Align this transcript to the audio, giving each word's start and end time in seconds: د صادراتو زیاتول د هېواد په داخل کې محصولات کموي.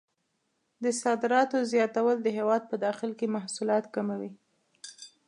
د 0.83 0.85
صادراتو 1.01 1.57
زیاتول 1.71 2.17
د 2.21 2.27
هېواد 2.37 2.63
په 2.71 2.75
داخل 2.85 3.11
کې 3.19 3.33
محصولات 3.35 3.85
کموي. 3.95 4.31